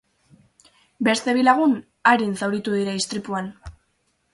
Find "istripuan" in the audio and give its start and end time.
3.05-3.57